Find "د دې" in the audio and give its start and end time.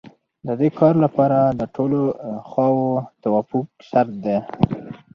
0.47-0.69